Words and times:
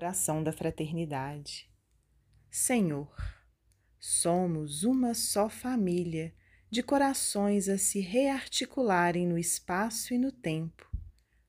Oração 0.00 0.44
da 0.44 0.52
Fraternidade. 0.52 1.68
Senhor, 2.48 3.12
somos 3.98 4.84
uma 4.84 5.12
só 5.12 5.48
família 5.48 6.32
de 6.70 6.84
corações 6.84 7.68
a 7.68 7.76
se 7.76 7.98
rearticularem 7.98 9.26
no 9.26 9.36
espaço 9.36 10.14
e 10.14 10.18
no 10.18 10.30
tempo, 10.30 10.88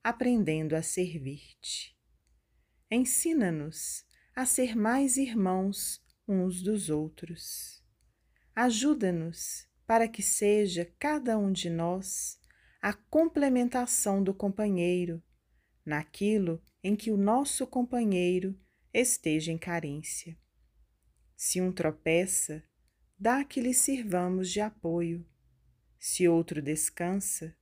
aprendendo 0.03 0.75
a 0.75 0.81
servir-te. 0.81 1.95
Ensina-nos 2.89 4.03
a 4.35 4.47
ser 4.47 4.75
mais 4.75 5.17
irmãos 5.17 6.03
uns 6.27 6.63
dos 6.63 6.89
outros. 6.89 7.83
Ajuda-nos 8.55 9.69
para 9.85 10.07
que 10.07 10.23
seja 10.23 10.91
cada 10.97 11.37
um 11.37 11.51
de 11.51 11.69
nós 11.69 12.39
a 12.81 12.93
complementação 12.93 14.23
do 14.23 14.33
companheiro 14.33 15.21
naquilo 15.85 16.61
em 16.83 16.95
que 16.95 17.11
o 17.11 17.17
nosso 17.17 17.65
companheiro 17.67 18.57
esteja 18.93 19.51
em 19.51 19.57
carência. 19.57 20.37
Se 21.35 21.61
um 21.61 21.71
tropeça, 21.71 22.63
dá 23.17 23.43
que 23.43 23.61
lhe 23.61 23.73
sirvamos 23.73 24.49
de 24.49 24.61
apoio. 24.61 25.25
Se 25.97 26.27
outro 26.27 26.61
descansa, 26.61 27.55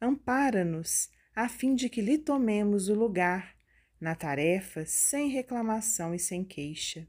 ampara-nos 0.00 1.10
a 1.34 1.48
fim 1.48 1.74
de 1.74 1.88
que 1.88 2.00
lhe 2.00 2.18
tomemos 2.18 2.88
o 2.88 2.94
lugar 2.94 3.56
na 4.00 4.14
tarefa 4.14 4.84
sem 4.84 5.28
reclamação 5.28 6.14
e 6.14 6.18
sem 6.18 6.44
queixa. 6.44 7.08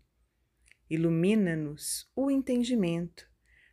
Ilumina-nos 0.89 2.09
o 2.15 2.29
entendimento, 2.29 3.27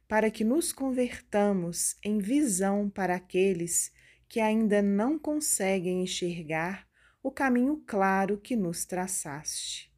para 0.08 0.30
que 0.30 0.42
nos 0.42 0.72
convertamos 0.72 1.96
em 2.02 2.18
visão 2.18 2.88
para 2.88 3.14
aqueles 3.14 3.92
que 4.30 4.38
ainda 4.38 4.80
não 4.80 5.18
conseguem 5.18 6.04
enxergar 6.04 6.86
o 7.20 7.32
caminho 7.32 7.82
claro 7.84 8.38
que 8.38 8.54
nos 8.54 8.84
traçaste. 8.84 9.92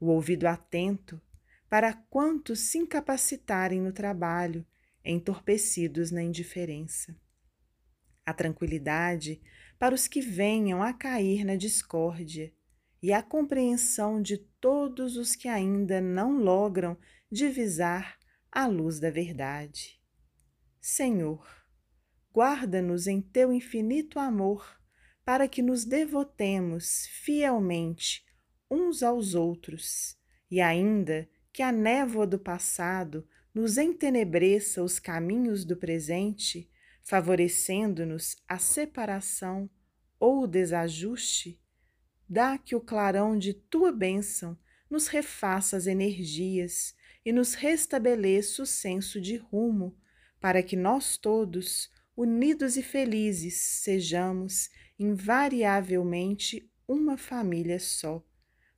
O 0.00 0.06
ouvido 0.06 0.46
atento 0.46 1.20
para 1.68 1.92
quantos 1.92 2.60
se 2.60 2.78
incapacitarem 2.78 3.78
no 3.78 3.92
trabalho, 3.92 4.66
entorpecidos 5.04 6.10
na 6.10 6.22
indiferença. 6.22 7.14
A 8.24 8.32
tranquilidade 8.32 9.38
para 9.78 9.94
os 9.94 10.08
que 10.08 10.22
venham 10.22 10.82
a 10.82 10.94
cair 10.94 11.44
na 11.44 11.54
discórdia 11.54 12.50
e 13.02 13.12
a 13.12 13.22
compreensão 13.22 14.22
de 14.22 14.38
todos 14.38 15.18
os 15.18 15.36
que 15.36 15.46
ainda 15.46 16.00
não 16.00 16.38
logram 16.38 16.96
divisar 17.30 18.18
a 18.50 18.66
luz 18.66 18.98
da 18.98 19.10
verdade. 19.10 20.00
Senhor, 20.80 21.46
guarda-nos 22.34 23.06
em 23.06 23.20
teu 23.20 23.52
infinito 23.52 24.18
amor 24.18 24.78
para 25.24 25.46
que 25.46 25.60
nos 25.60 25.84
devotemos 25.84 27.06
fielmente 27.22 28.24
uns 28.70 29.02
aos 29.02 29.34
outros. 29.34 30.16
E 30.50 30.60
ainda 30.60 31.28
que 31.52 31.62
a 31.62 31.70
névoa 31.70 32.26
do 32.26 32.38
passado 32.38 33.28
nos 33.54 33.76
entenebreça 33.76 34.82
os 34.82 34.98
caminhos 34.98 35.64
do 35.64 35.76
presente, 35.76 36.70
favorecendo-nos 37.02 38.36
a 38.46 38.58
separação 38.58 39.68
ou 40.18 40.44
o 40.44 40.46
desajuste, 40.46 41.60
dá 42.28 42.56
que 42.56 42.74
o 42.74 42.80
clarão 42.80 43.38
de 43.38 43.52
tua 43.52 43.90
bênção 43.90 44.56
nos 44.88 45.08
refaça 45.08 45.76
as 45.76 45.86
energias 45.86 46.94
e 47.24 47.32
nos 47.32 47.54
restabeleça 47.54 48.62
o 48.62 48.66
senso 48.66 49.20
de 49.20 49.36
rumo, 49.36 49.96
para 50.40 50.62
que 50.62 50.76
nós 50.76 51.16
todos, 51.16 51.90
unidos 52.18 52.76
e 52.76 52.82
felizes, 52.82 53.54
sejamos 53.54 54.70
invariavelmente 54.98 56.68
uma 56.88 57.16
família 57.16 57.78
só, 57.78 58.26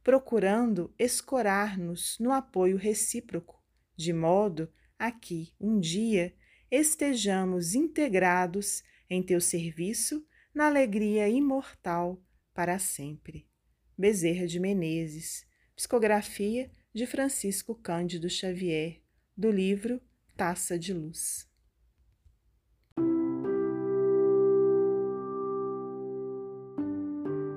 procurando 0.04 0.94
escorar-nos 0.98 2.18
no 2.20 2.32
apoio 2.32 2.76
recíproco, 2.76 3.58
de 3.96 4.12
modo 4.12 4.70
a 4.98 5.10
que, 5.10 5.54
um 5.58 5.80
dia, 5.80 6.36
estejamos 6.70 7.74
integrados 7.74 8.82
em 9.08 9.22
teu 9.22 9.40
serviço 9.40 10.22
na 10.52 10.66
alegria 10.66 11.26
imortal 11.26 12.22
para 12.52 12.78
sempre. 12.78 13.48
Bezerra 13.96 14.46
de 14.46 14.60
Menezes, 14.60 15.46
psicografia 15.74 16.70
de 16.92 17.06
Francisco 17.06 17.74
Cândido 17.74 18.28
Xavier, 18.28 19.00
do 19.34 19.50
livro 19.50 19.98
Taça 20.36 20.78
de 20.78 20.92
Luz. 20.92 21.49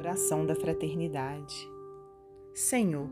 Oração 0.03 0.45
da 0.45 0.53
Fraternidade. 0.53 1.65
Senhor, 2.53 3.09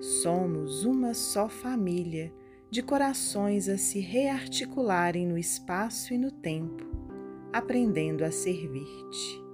somos 0.00 0.86
uma 0.86 1.12
só 1.12 1.46
família 1.46 2.32
de 2.70 2.82
corações 2.82 3.68
a 3.68 3.76
se 3.76 4.00
rearticularem 4.00 5.26
no 5.26 5.36
espaço 5.36 6.14
e 6.14 6.18
no 6.18 6.30
tempo, 6.30 6.86
aprendendo 7.52 8.24
a 8.24 8.30
servir-te. 8.30 9.44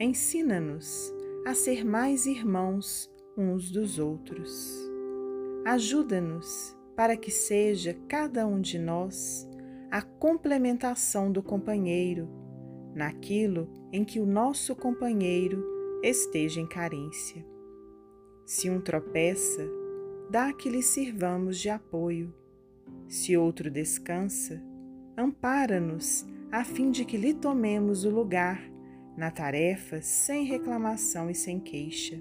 Ensina-nos 0.00 1.12
a 1.46 1.52
ser 1.52 1.84
mais 1.84 2.24
irmãos 2.24 3.12
uns 3.36 3.70
dos 3.70 3.98
outros. 3.98 4.90
Ajuda-nos 5.66 6.74
para 6.96 7.18
que 7.18 7.30
seja 7.30 7.92
cada 8.08 8.46
um 8.46 8.62
de 8.62 8.78
nós 8.78 9.46
a 9.90 10.00
complementação 10.00 11.30
do 11.30 11.42
companheiro 11.42 12.39
naquilo 12.94 13.68
em 13.92 14.04
que 14.04 14.20
o 14.20 14.26
nosso 14.26 14.74
companheiro 14.74 15.64
esteja 16.02 16.60
em 16.60 16.66
carência. 16.66 17.44
Se 18.44 18.68
um 18.68 18.80
tropeça, 18.80 19.68
dá 20.30 20.52
que 20.52 20.68
lhe 20.68 20.82
sirvamos 20.82 21.58
de 21.58 21.68
apoio. 21.68 22.34
Se 23.08 23.36
outro 23.36 23.70
descansa, 23.70 24.62
ampara-nos 25.16 26.26
a 26.50 26.64
fim 26.64 26.90
de 26.90 27.04
que 27.04 27.16
lhe 27.16 27.34
tomemos 27.34 28.04
o 28.04 28.10
lugar 28.10 28.60
na 29.16 29.30
tarefa 29.30 30.00
sem 30.00 30.44
reclamação 30.44 31.30
e 31.30 31.34
sem 31.34 31.60
queixa. 31.60 32.20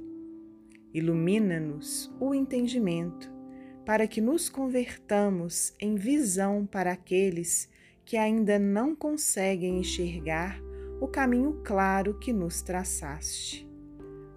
Ilumina-nos 0.94 2.14
o 2.20 2.34
entendimento, 2.34 3.32
para 3.86 4.08
que 4.08 4.20
nos 4.20 4.50
convertamos 4.50 5.74
em 5.80 5.96
visão 5.96 6.66
para 6.66 6.92
aqueles 6.92 7.70
que 8.10 8.18
ainda 8.18 8.58
não 8.58 8.96
conseguem 8.96 9.78
enxergar 9.78 10.60
o 11.00 11.08
caminho 11.08 11.62
claro 11.64 12.18
que 12.18 12.34
nos 12.34 12.60
traçaste. 12.60 13.70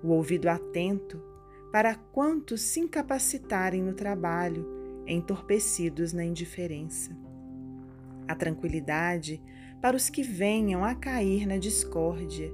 O 0.02 0.08
ouvido 0.08 0.48
atento 0.48 1.18
para 1.72 1.94
quantos 1.94 2.60
se 2.60 2.80
incapacitarem 2.80 3.82
no 3.82 3.94
trabalho, 3.94 4.68
entorpecidos 5.06 6.12
na 6.12 6.22
indiferença. 6.22 7.16
A 8.28 8.34
tranquilidade 8.34 9.42
para 9.80 9.96
os 9.96 10.10
que 10.10 10.22
venham 10.22 10.84
a 10.84 10.94
cair 10.94 11.46
na 11.46 11.56
discórdia 11.56 12.52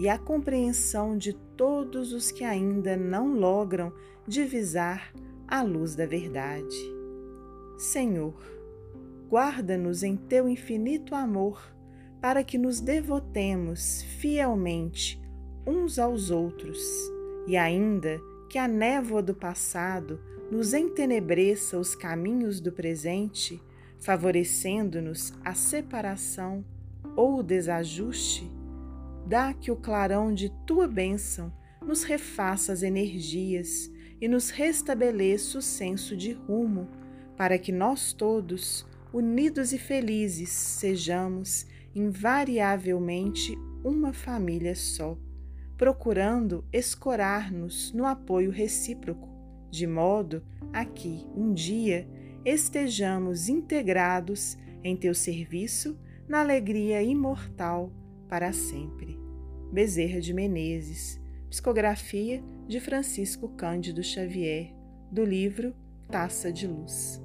e 0.00 0.08
a 0.08 0.18
compreensão 0.18 1.16
de 1.16 1.32
todos 1.56 2.12
os 2.12 2.32
que 2.32 2.42
ainda 2.42 2.96
não 2.96 3.38
logram 3.38 3.92
divisar 4.26 5.14
a 5.46 5.62
luz 5.62 5.94
da 5.94 6.06
verdade. 6.06 6.76
Senhor, 7.78 8.55
guarda-nos 9.30 10.02
em 10.02 10.16
teu 10.16 10.48
infinito 10.48 11.14
amor, 11.14 11.74
para 12.20 12.42
que 12.42 12.58
nos 12.58 12.80
devotemos 12.80 14.02
fielmente 14.02 15.20
uns 15.66 15.98
aos 15.98 16.30
outros, 16.30 16.80
e 17.46 17.56
ainda 17.56 18.20
que 18.48 18.58
a 18.58 18.68
névoa 18.68 19.22
do 19.22 19.34
passado 19.34 20.20
nos 20.50 20.72
entenebreça 20.72 21.78
os 21.78 21.94
caminhos 21.94 22.60
do 22.60 22.70
presente, 22.70 23.60
favorecendo-nos 24.00 25.32
a 25.44 25.54
separação 25.54 26.64
ou 27.16 27.38
o 27.38 27.42
desajuste, 27.42 28.50
dá 29.26 29.52
que 29.52 29.70
o 29.70 29.76
clarão 29.76 30.32
de 30.32 30.50
tua 30.64 30.86
bênção 30.86 31.52
nos 31.84 32.04
refaça 32.04 32.72
as 32.72 32.82
energias 32.82 33.90
e 34.20 34.28
nos 34.28 34.50
restabeleça 34.50 35.58
o 35.58 35.62
senso 35.62 36.16
de 36.16 36.32
rumo, 36.32 36.88
para 37.36 37.58
que 37.58 37.72
nós 37.72 38.12
todos, 38.12 38.86
unidos 39.16 39.72
e 39.72 39.78
felizes 39.78 40.50
sejamos 40.50 41.66
invariavelmente 41.94 43.56
uma 43.82 44.12
família 44.12 44.74
só, 44.74 45.16
procurando 45.78 46.62
escorar-nos 46.70 47.94
no 47.94 48.04
apoio 48.04 48.50
recíproco, 48.50 49.26
de 49.70 49.86
modo 49.86 50.44
a 50.70 50.84
que, 50.84 51.26
um 51.34 51.54
dia, 51.54 52.06
estejamos 52.44 53.48
integrados 53.48 54.58
em 54.84 54.94
teu 54.94 55.14
serviço 55.14 55.98
na 56.28 56.40
alegria 56.40 57.02
imortal 57.02 57.90
para 58.28 58.52
sempre. 58.52 59.18
Bezerra 59.72 60.20
de 60.20 60.34
Menezes, 60.34 61.18
psicografia 61.48 62.44
de 62.68 62.80
Francisco 62.80 63.48
Cândido 63.48 64.02
Xavier, 64.02 64.74
do 65.10 65.24
livro 65.24 65.74
Taça 66.10 66.52
de 66.52 66.66
Luz. 66.66 67.24